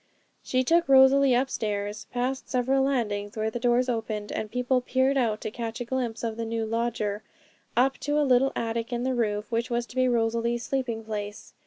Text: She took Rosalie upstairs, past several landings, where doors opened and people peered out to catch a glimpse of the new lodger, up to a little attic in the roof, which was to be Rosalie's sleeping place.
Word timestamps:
She 0.41 0.63
took 0.63 0.89
Rosalie 0.89 1.35
upstairs, 1.35 2.05
past 2.11 2.49
several 2.49 2.85
landings, 2.85 3.37
where 3.37 3.51
doors 3.51 3.87
opened 3.87 4.31
and 4.31 4.49
people 4.49 4.81
peered 4.81 5.15
out 5.15 5.41
to 5.41 5.51
catch 5.51 5.79
a 5.79 5.85
glimpse 5.85 6.23
of 6.23 6.37
the 6.37 6.43
new 6.43 6.65
lodger, 6.65 7.21
up 7.77 7.99
to 7.99 8.19
a 8.19 8.25
little 8.25 8.51
attic 8.55 8.91
in 8.91 9.03
the 9.03 9.13
roof, 9.13 9.51
which 9.51 9.69
was 9.69 9.85
to 9.85 9.95
be 9.95 10.07
Rosalie's 10.07 10.63
sleeping 10.63 11.03
place. 11.03 11.53